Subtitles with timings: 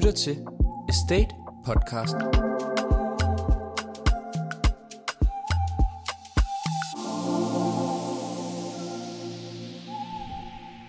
[0.00, 0.46] lytter til
[0.88, 2.14] Estate Podcast.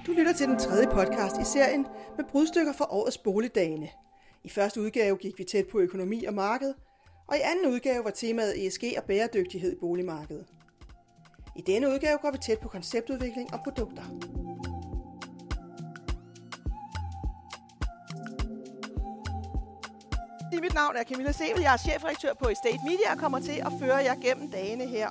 [0.06, 1.86] Du lytter til den tredje podcast i serien
[2.18, 3.90] med brudstykker fra årets boligdagene.
[4.44, 6.74] I første udgave gik vi tæt på økonomi og marked,
[7.28, 10.46] og i anden udgave var temaet ESG og bæredygtighed i boligmarkedet.
[11.56, 14.04] I denne udgave går vi tæt på konceptudvikling og produkter.
[20.62, 23.72] Mit navn er Camilla Sevel, jeg er chefredaktør på Estate Media og kommer til at
[23.80, 25.10] føre jer gennem dagene her.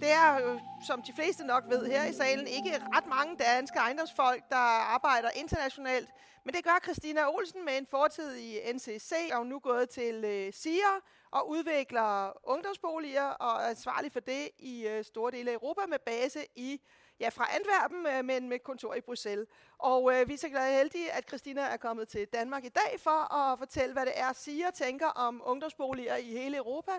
[0.00, 3.78] Det er øh, som de fleste nok ved her i salen, ikke ret mange danske
[3.78, 4.66] ejendomsfolk, der
[4.96, 6.08] arbejder internationalt.
[6.44, 10.52] Men det gør Christina Olsen med en fortid i NCC, og nu gået til øh,
[10.52, 10.94] SIA
[11.30, 15.98] og udvikler ungdomsboliger og er ansvarlig for det i øh, store dele af Europa med
[16.06, 16.80] base i
[17.20, 19.48] ja, fra Antwerpen, øh, men med kontor i Bruxelles.
[19.78, 23.00] Og øh, vi er så glade heldige, at Christina er kommet til Danmark i dag
[23.00, 26.92] for at fortælle, hvad det er, SIA tænker om ungdomsboliger i hele Europa.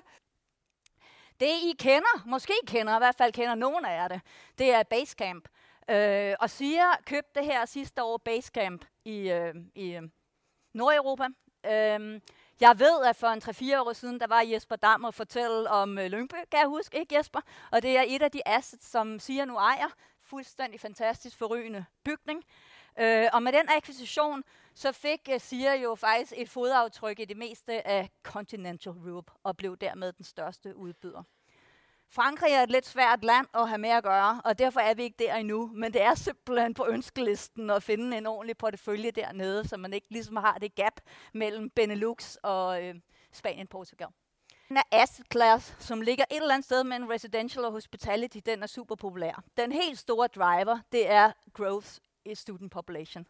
[1.40, 4.22] Det I kender, måske kender, i hvert fald kender nogen af jer det,
[4.58, 5.48] det er Basecamp.
[5.90, 10.02] Øh, og SIA købte det her sidste år Basecamp i, øh, i øh,
[10.74, 11.28] Nordeuropa.
[11.66, 12.22] Øh,
[12.62, 15.98] jeg ved, at for en 3-4 år siden, der var Jesper Dam og fortælle om
[15.98, 17.40] øh, Lyngby, kan jeg huske, ikke Jesper?
[17.72, 19.88] Og det er et af de assets, som SIA nu ejer.
[20.32, 22.44] Fuldstændig fantastisk forrygende bygning.
[23.00, 24.44] Øh, og med den akquisition,
[24.76, 29.58] så fik uh, SIA jo faktisk et fodaftryk i det meste af Continental Europe, og
[29.58, 31.24] blev dermed den største udbyder.
[32.10, 35.04] Frankrig er et lidt svært land at have med at gøre, og derfor er vi
[35.04, 35.72] ikke der endnu.
[35.74, 40.08] Men det er simpelthen på ønskelisten at finde en ordentlig portefølje dernede, så man ikke
[40.10, 41.02] ligesom har det gap
[41.34, 42.96] mellem Benelux og øh,
[43.32, 44.08] Spanien Portugal.
[44.72, 48.64] Den er asset class, som ligger et eller andet sted mellem residential og hospitality, den
[48.64, 49.44] er super populær.
[49.58, 51.88] Den helt store driver, det er growth
[52.26, 53.28] i student population.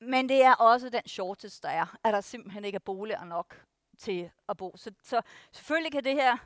[0.00, 3.62] Men det er også den shortage, der er, at der simpelthen ikke er boliger nok
[3.98, 4.72] til at bo.
[4.76, 5.22] Så, så
[5.52, 6.36] selvfølgelig kan det her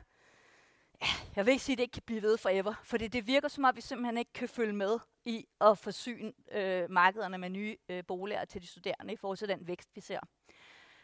[1.35, 3.63] jeg vil ikke sige, at det ikke kan blive ved forever, for det virker som
[3.63, 8.03] om, vi simpelthen ikke kan følge med i at forsyne øh, markederne med nye øh,
[8.07, 10.19] boliger til de studerende i forhold til den vækst, vi ser.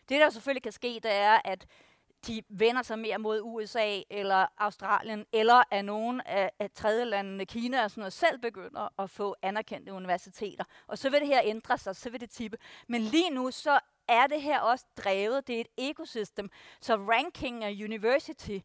[0.09, 1.67] Det, der selvfølgelig kan ske, det er, at
[2.27, 7.83] de vender sig mere mod USA eller Australien, eller at nogen af, af tredjelandene, Kina
[7.83, 10.63] og sådan noget, selv begynder at få anerkendte universiteter.
[10.87, 12.57] Og så vil det her ændre sig, så vil det tippe.
[12.87, 16.49] Men lige nu, så er det her også drevet, det er et ekosystem.
[16.81, 18.57] Så ranking af university,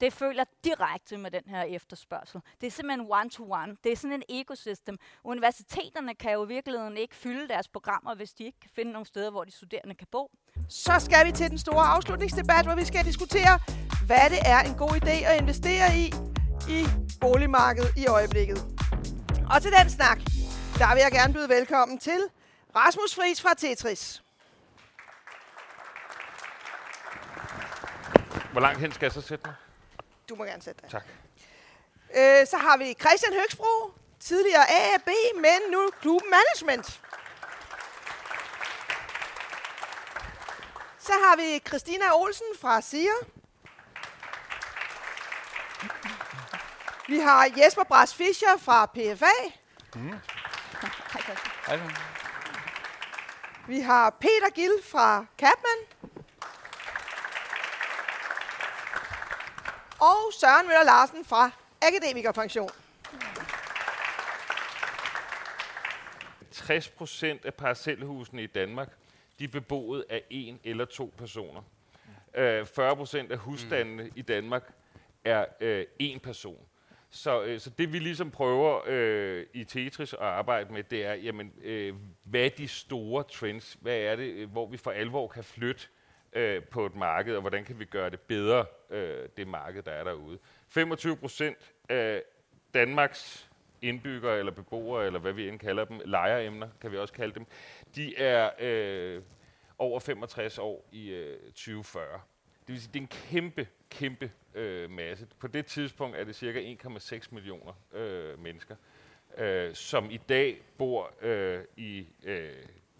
[0.00, 2.40] det følger direkte med den her efterspørgsel.
[2.60, 3.76] Det er simpelthen one-to-one.
[3.84, 4.98] Det er sådan en ekosystem.
[5.24, 9.06] Universiteterne kan jo i virkeligheden ikke fylde deres programmer, hvis de ikke kan finde nogle
[9.06, 10.30] steder, hvor de studerende kan bo.
[10.68, 13.58] Så skal vi til den store afslutningsdebat, hvor vi skal diskutere,
[14.06, 16.12] hvad det er en god idé at investere i
[16.68, 16.86] i
[17.20, 18.58] boligmarkedet i øjeblikket.
[19.50, 20.18] Og til den snak,
[20.78, 22.20] der vil jeg gerne byde velkommen til
[22.76, 24.22] Rasmus Friis fra Tetris.
[28.52, 29.54] Hvor langt hen skal jeg så sætte mig?
[30.28, 30.90] Du må gerne sætte dig.
[30.90, 31.04] Tak.
[32.16, 37.00] Øh, så har vi Christian Høgsbro, tidligere AAB, men nu Klub Management.
[41.06, 43.16] Så har vi Christina Olsen fra SIA.
[47.08, 49.36] Vi har Jesper Bras Fischer fra PFA.
[49.94, 50.14] Mm.
[51.66, 51.80] Hej.
[53.68, 55.80] Vi har Peter Gill fra Capman.
[60.00, 61.50] Og Søren Møller Larsen fra
[61.82, 62.70] Akademikerpension.
[66.52, 68.88] 60 procent af parcelhusene i Danmark,
[69.38, 71.62] de er beboet af en eller to personer.
[72.34, 74.12] Øh, 40 procent af husstandene mm.
[74.16, 74.72] i Danmark
[75.24, 76.66] er øh, en person.
[77.10, 81.14] Så, øh, så det vi ligesom prøver øh, i Tetris at arbejde med, det er,
[81.14, 83.78] jamen, øh, hvad er de store trends?
[83.80, 85.88] Hvad er det, øh, hvor vi for alvor kan flytte
[86.32, 89.90] øh, på et marked, og hvordan kan vi gøre det bedre, øh, det marked, der
[89.90, 90.38] er derude.
[90.68, 92.22] 25 procent af
[92.74, 93.45] Danmarks
[93.82, 97.46] indbyggere eller beboere, eller hvad vi end kalder dem, lejeremner, kan vi også kalde dem,
[97.96, 99.22] de er øh,
[99.78, 102.20] over 65 år i øh, 2040.
[102.66, 105.26] Det vil sige, det er en kæmpe, kæmpe øh, masse.
[105.38, 108.76] På det tidspunkt er det cirka 1,6 millioner øh, mennesker,
[109.38, 112.50] øh, som i dag bor øh, i øh,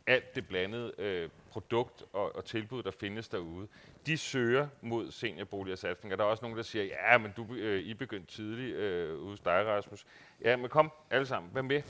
[0.06, 3.68] alt det blandede øh, produkt og, og tilbud, der findes derude,
[4.06, 6.18] de søger mod seniorboliger satsning.
[6.18, 9.40] der er også nogen, der siger, ja, men du, øh, I begyndte tidligt øh, hos
[9.40, 10.06] dig, Rasmus.
[10.40, 11.82] Ja, men kom alle sammen, vær med.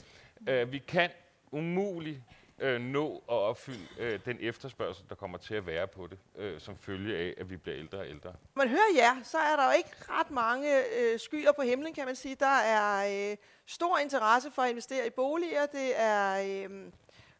[0.63, 1.09] Uh, vi kan
[1.51, 2.21] umuligt
[2.59, 6.59] øh, nå at opfylde øh, den efterspørgsel, der kommer til at være på det, øh,
[6.59, 8.33] som følge af, at vi bliver ældre og ældre.
[8.55, 12.05] Man hører ja, så er der jo ikke ret mange øh, skyer på himlen, kan
[12.05, 12.35] man sige.
[12.35, 15.65] Der er øh, stor interesse for at investere i boliger.
[15.65, 16.65] Det er...
[16.69, 16.91] Øh,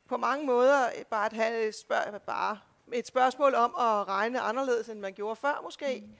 [0.09, 2.59] på mange måder øh, bare at have et, spørg- bare
[2.93, 6.03] et spørgsmål om at regne anderledes, end man gjorde før måske.
[6.05, 6.13] Mm.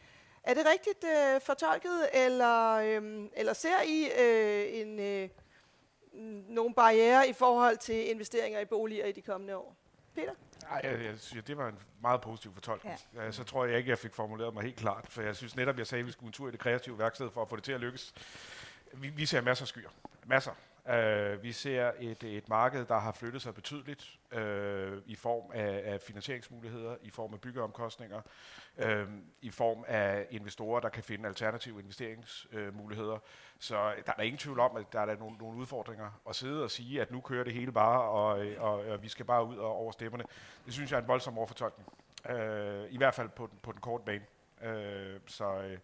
[0.48, 5.30] Er det rigtigt øh, fortolket, eller, øh, eller ser I øh, en, øh,
[6.50, 9.76] nogle barriere i forhold til investeringer i boliger i de kommende år?
[10.16, 10.34] Peter?
[10.72, 12.96] Ej, jeg, jeg synes, det var en meget positiv fortolkning.
[13.16, 13.24] Ja.
[13.24, 15.78] Ja, så tror jeg ikke, jeg fik formuleret mig helt klart, for jeg synes netop,
[15.78, 17.64] jeg sagde, at vi skulle en tur i det kreative værksted for at få det
[17.64, 18.14] til at lykkes.
[18.94, 19.90] Vi, vi ser masser af skyer.
[20.26, 20.52] Masser.
[20.90, 24.40] Uh, vi ser et, et marked, der har flyttet sig betydeligt uh,
[25.06, 28.22] i form af, af finansieringsmuligheder, i form af byggeomkostninger,
[28.78, 29.08] uh,
[29.42, 33.14] i form af investorer, der kan finde alternative investeringsmuligheder.
[33.14, 33.20] Uh,
[33.60, 36.22] så der er der ingen tvivl om, at der er der nogle, nogle udfordringer.
[36.30, 39.26] At sidde og sige, at nu kører det hele bare, og, og, og vi skal
[39.26, 40.24] bare ud og over stemmerne,
[40.66, 41.90] det synes jeg er en voldsom overfortolkning.
[42.30, 44.26] Uh, I hvert fald på, på den korte bane.
[44.62, 45.72] Uh, så...
[45.74, 45.80] Uh,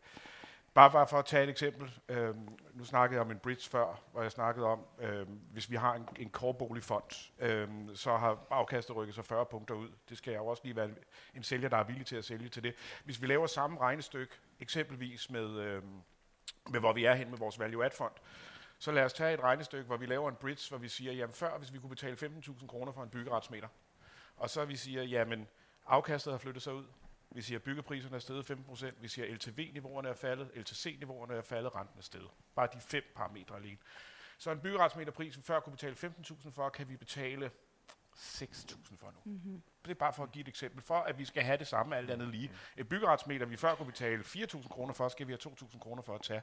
[0.73, 1.99] Bare, bare for at tage et eksempel.
[2.09, 2.35] Øh,
[2.73, 5.93] nu snakkede jeg om en bridge før, hvor jeg snakkede om, øh, hvis vi har
[5.93, 9.89] en, en core-boligfond, øh, så har afkastet rykket sig 40 punkter ud.
[10.09, 10.89] Det skal jeg jo også lige være
[11.35, 12.75] en sælger, der er villig til at sælge til det.
[13.05, 15.83] Hvis vi laver samme regnestykke, eksempelvis med, øh,
[16.69, 18.13] med hvor vi er hen med vores value-add-fond,
[18.77, 21.33] så lad os tage et regnestykke, hvor vi laver en bridge, hvor vi siger, jamen
[21.33, 23.67] før, hvis vi kunne betale 15.000 kroner for en byggeretsmeter,
[24.35, 25.47] og så vi siger, jamen
[25.85, 26.85] afkastet har flyttet sig ud,
[27.33, 28.91] vi siger, at byggepriserne er steget 15%.
[29.01, 32.29] Vi siger, at LTV-niveauerne er faldet, LTC-niveauerne er faldet, renten er steget.
[32.55, 33.77] Bare de fem parametre alene.
[34.37, 37.51] Så en byggeretsmeterpris, vi før kunne betale 15.000 for, kan vi betale
[38.15, 39.31] 6.000 for nu.
[39.31, 39.61] Mm-hmm.
[39.85, 41.97] Det er bare for at give et eksempel, for at vi skal have det samme
[41.97, 42.51] alt andet lige.
[42.77, 46.15] Et byggeretsmeter, vi før kunne betale 4.000 kroner for, skal vi have 2.000 kroner for
[46.15, 46.41] at tage.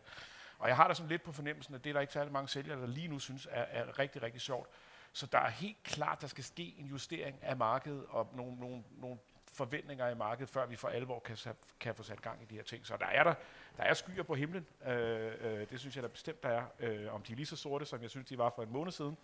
[0.59, 2.49] Og jeg har da sådan lidt på fornemmelsen, at det er der ikke særlig mange
[2.49, 4.69] sælgere, der lige nu synes er, er rigtig, rigtig sjovt.
[5.13, 8.85] Så der er helt klart, der skal ske en justering af markedet og nogle, nogle,
[8.91, 9.19] nogle
[9.53, 11.37] forventninger i markedet, før vi for alvor kan,
[11.81, 12.87] kan få sat gang i de her ting.
[12.87, 13.35] Så der er der,
[13.77, 14.67] der er skyer på himlen.
[14.87, 16.65] Øh, øh, det synes jeg da bestemt, der er.
[16.81, 18.93] Øh, om de er lige så sorte, som jeg synes, de var for en måned
[18.93, 19.17] siden,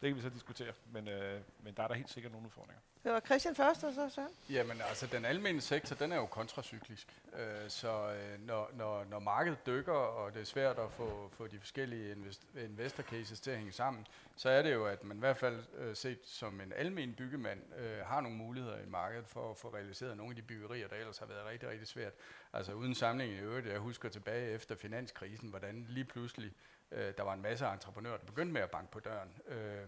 [0.00, 0.72] det kan vi så diskutere.
[0.92, 2.80] Men, øh, men der er der helt sikkert nogle udfordringer.
[3.04, 4.28] Det var Christian først, og så Søren.
[4.50, 7.22] Jamen altså, den almindelige sektor, den er jo kontracyklisk.
[7.34, 11.46] Øh, så øh, når, når, når markedet dykker, og det er svært at få, få
[11.46, 14.06] de forskellige invest, investor cases til at hænge sammen,
[14.36, 17.60] så er det jo, at man i hvert fald øh, set som en almen byggemand
[17.78, 20.96] øh, har nogle muligheder i markedet for at få realiseret nogle af de byggerier, der
[20.96, 22.12] ellers har været rigtig, rigtig svært.
[22.52, 26.52] Altså uden sammenligning i øvrigt, jeg husker tilbage efter finanskrisen, hvordan lige pludselig
[26.92, 29.28] øh, der var en masse entreprenører, der begyndte med at banke på døren.
[29.48, 29.86] Øh,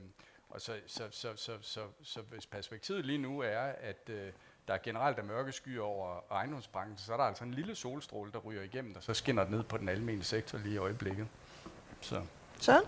[0.51, 4.33] og så, så, så, så, så, så hvis perspektivet lige nu er, at øh,
[4.69, 8.33] der er generelt er mørke skyer over ejendomsbranchen, så er der altså en lille solstråle,
[8.33, 11.29] der ryger igennem, og så skinner det ned på den almindelige sektor lige i øjeblikket.
[12.01, 12.23] Så.
[12.61, 12.85] Så?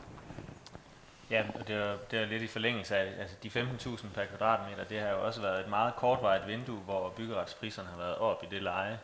[1.31, 4.85] Ja, og det er, det er lidt i forlængelse af, altså de 15.000 per kvadratmeter,
[4.85, 8.47] det har jo også været et meget kortvarigt vindue, hvor byggeretspriserne har været op i
[8.51, 9.01] det leje.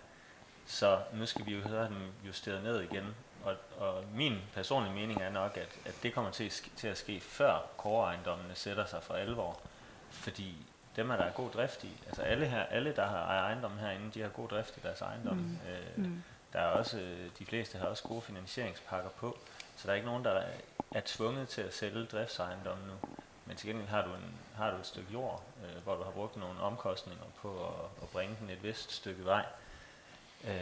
[0.66, 1.96] Så nu skal vi jo høre dem
[2.26, 3.14] justeret ned igen,
[3.48, 7.20] og, og min personlige mening er nok, at, at det kommer til, til at ske
[7.20, 8.16] før core
[8.54, 9.60] sætter sig for alvor.
[10.10, 10.66] Fordi
[10.96, 12.02] dem er der er god drift i.
[12.06, 15.36] Altså alle, her, alle der har ejendommen herinde, de har god drift i deres ejendom.
[15.36, 15.58] Mm.
[15.68, 16.22] Øh, mm.
[16.52, 16.96] Der er også,
[17.38, 19.38] de fleste har også gode finansieringspakker på,
[19.76, 20.42] så der er ikke nogen, der
[20.94, 23.08] er tvunget til at sælge driftsejendommen nu.
[23.46, 26.10] Men til gengæld har du, en, har du et stykke jord, øh, hvor du har
[26.10, 29.46] brugt nogle omkostninger på at, at bringe den et vist stykke vej,
[30.44, 30.52] øh,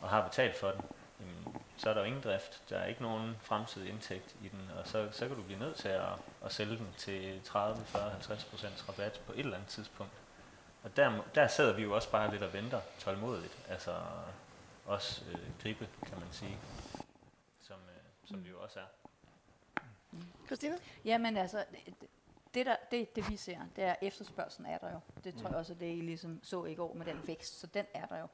[0.00, 0.80] og har betalt for den
[1.22, 2.62] jamen, så er der jo ingen drift.
[2.70, 5.76] Der er ikke nogen fremtidig indtægt i den, og så, så kan du blive nødt
[5.76, 6.12] til at,
[6.44, 10.12] at sælge den til 30, 40, 50 procents rabat på et eller andet tidspunkt.
[10.82, 13.96] Og der, der sidder vi jo også bare lidt og venter tålmodigt, altså
[14.86, 16.56] også øh, gribe, kan man sige,
[17.62, 18.44] som, øh, som mm.
[18.44, 18.84] vi jo også er.
[20.46, 20.76] Christina?
[21.04, 21.64] Jamen altså,
[22.54, 25.00] det, der, det, det vi ser, det er efterspørgselen er der jo.
[25.24, 27.66] Det tror jeg også, at det I ligesom så i går med den vækst, så
[27.66, 28.26] den er der jo.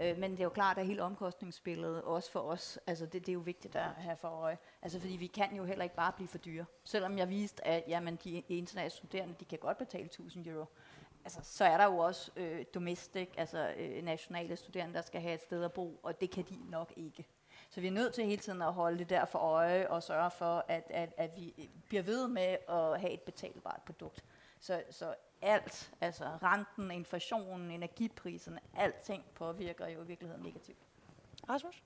[0.00, 3.28] Øh, men det er jo klart, at hele omkostningsbilledet, også for os, altså det, det
[3.28, 4.58] er jo vigtigt at have for øje.
[4.82, 6.64] Altså fordi vi kan jo heller ikke bare blive for dyre.
[6.84, 10.66] Selvom jeg viste, at jamen, de internationale studerende, de kan godt betale 1000 euro.
[11.24, 15.34] Altså, så er der jo også øh, domestic, altså øh, nationale studerende, der skal have
[15.34, 17.26] et sted at bo, og det kan de nok ikke.
[17.70, 20.30] Så vi er nødt til hele tiden at holde det der for øje og sørge
[20.30, 24.24] for, at, at, at vi bliver ved med at have et betalbart produkt.
[24.60, 30.78] Så, så alt, altså renten, inflationen, energipriserne, alting påvirker jo i virkeligheden negativt.
[31.48, 31.82] Rasmus?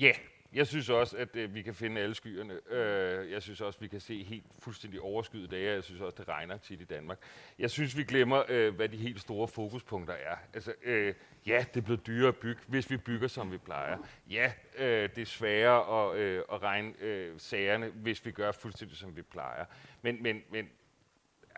[0.00, 0.16] Ja, yeah.
[0.52, 2.72] jeg synes også, at øh, vi kan finde alle skyerne.
[2.72, 5.74] Øh, jeg synes også, vi kan se helt fuldstændig overskyet dage.
[5.74, 7.18] Jeg synes også, det regner tit i Danmark.
[7.58, 10.36] Jeg synes, vi glemmer, øh, hvad de helt store fokuspunkter er.
[10.54, 11.14] Altså, øh,
[11.46, 13.98] ja, det er blevet dyrere at bygge, hvis vi bygger, som vi plejer.
[14.30, 18.96] Ja, øh, det er sværere at, øh, at regne øh, sagerne, hvis vi gør fuldstændig,
[18.96, 19.64] som vi plejer.
[20.02, 20.70] Men, men, men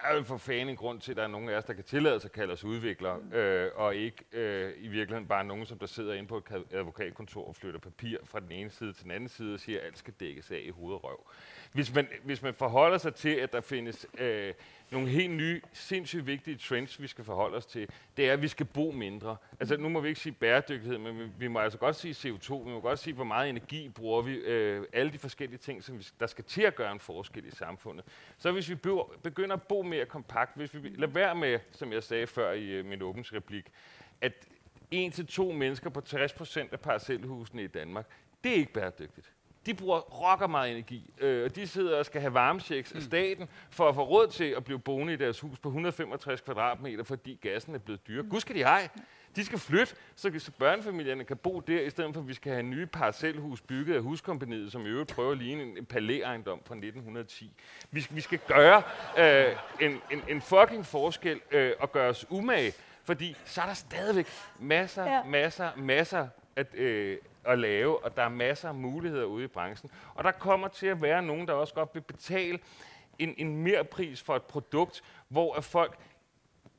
[0.04, 1.84] er jo for fanden en grund til, at der er nogen af os, der kan
[1.84, 5.78] tillade sig at kalde os udviklere, øh, og ikke øh, i virkeligheden bare nogen, som
[5.78, 9.10] der sidder inde på et advokatkontor og flytter papir fra den ene side til den
[9.10, 11.30] anden side og siger, at alt skal dækkes af i hoved og røv.
[11.72, 14.54] Hvis man, hvis man forholder sig til, at der findes øh,
[14.90, 18.48] nogle helt nye, sindssygt vigtige trends, vi skal forholde os til, det er, at vi
[18.48, 19.36] skal bo mindre.
[19.60, 22.54] Altså, nu må vi ikke sige bæredygtighed, men vi, vi må altså godt sige CO2,
[22.54, 25.98] vi må godt sige, hvor meget energi bruger vi, øh, alle de forskellige ting, som
[25.98, 28.04] vi, der skal til at gøre en forskel i samfundet.
[28.38, 28.74] Så hvis vi
[29.22, 32.64] begynder at bo mere kompakt, hvis vi lader være med, som jeg sagde før i
[32.64, 33.64] øh, min åbningsreplik,
[34.20, 34.48] at
[34.90, 38.06] en til to mennesker på 60 procent af parcelhusene i Danmark,
[38.44, 39.32] det er ikke bæredygtigt
[39.68, 43.48] de bruger rocker meget energi, øh, og de sidder og skal have varmechecks af staten
[43.70, 47.38] for at få råd til at blive boende i deres hus på 165 kvadratmeter, fordi
[47.42, 48.22] gassen er blevet dyr.
[48.22, 48.88] Gud skal de have.
[49.36, 52.62] De skal flytte, så børnefamilierne kan bo der, i stedet for at vi skal have
[52.62, 57.52] nye parcelhus bygget af huskompaniet, som i øvrigt prøver at ligne en palæ-ejendom fra 1910.
[57.90, 58.82] Vi, vi skal gøre
[59.18, 62.72] øh, en, en, en fucking forskel øh, og gøre os umage,
[63.04, 64.26] fordi så er der stadigvæk
[64.58, 65.24] masser, ja.
[65.24, 67.18] masser, masser at, øh,
[67.48, 69.90] at lave, og der er masser af muligheder ude i branchen.
[70.14, 72.58] Og der kommer til at være nogen, der også godt vil betale
[73.18, 75.98] en, en mere pris for et produkt, hvor at folk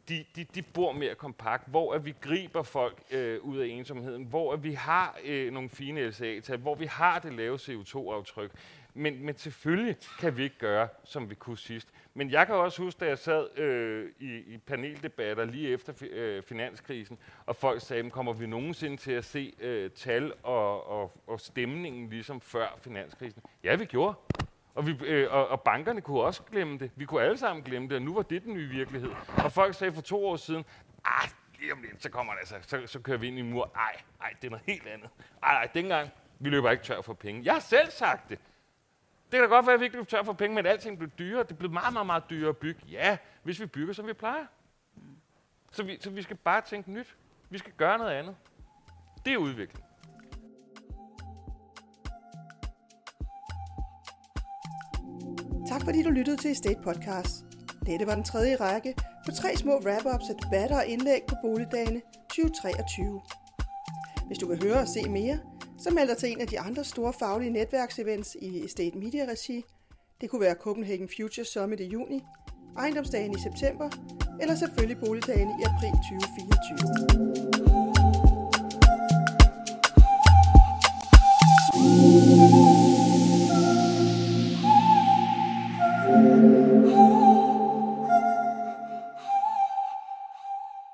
[0.09, 4.23] de, de, de bor mere kompakt, hvor at vi griber folk øh, ud af ensomheden,
[4.23, 8.51] hvor at vi har øh, nogle fine LCA-tal, hvor vi har det lave CO2-aftryk.
[8.93, 11.87] Men, men selvfølgelig kan vi ikke gøre, som vi kunne sidst.
[12.13, 16.05] Men jeg kan også huske, da jeg sad øh, i, i paneldebatter lige efter fi,
[16.05, 21.23] øh, finanskrisen, og folk sagde, kommer vi nogensinde til at se øh, tal og, og,
[21.27, 23.41] og stemningen ligesom før finanskrisen?
[23.63, 24.13] Ja, vi gjorde.
[24.75, 26.91] Og, vi, øh, og, og bankerne kunne også glemme det.
[26.95, 29.11] Vi kunne alle sammen glemme det, og nu var det den nye virkelighed.
[29.43, 30.65] Og folk sagde for to år siden,
[31.05, 31.29] ah,
[31.59, 33.71] lige om lidt, så kommer det altså, så, så kører vi ind i en mur.
[33.75, 35.09] Ej, ej, det er noget helt andet.
[35.43, 37.41] Ej, ej, dengang, vi løber ikke tør for penge.
[37.45, 38.39] Jeg har selv sagt det.
[39.31, 41.09] Det kan da godt være, at vi ikke løb tør for penge, men alting blev
[41.19, 41.43] dyrere.
[41.43, 42.81] Det blev meget, meget, meget dyrere at bygge.
[42.89, 44.45] Ja, hvis vi bygger, som vi plejer.
[45.71, 47.15] Så vi, så vi skal bare tænke nyt.
[47.49, 48.35] Vi skal gøre noget andet.
[49.25, 49.85] Det er udvikling.
[55.69, 57.45] Tak fordi du lyttede til Estate Podcast.
[57.85, 58.95] Dette var den tredje række
[59.25, 63.21] på tre små wrap-ups af debatter og indlæg på Boligdagene 2023.
[64.27, 65.39] Hvis du vil høre og se mere,
[65.79, 69.65] så meld dig til en af de andre store faglige netværksevents i Estate Media Regi.
[70.21, 72.23] Det kunne være Copenhagen Future Summit i juni,
[72.77, 73.89] Ejendomsdagen i september,
[74.41, 77.88] eller selvfølgelig Boligdagen i april 2024.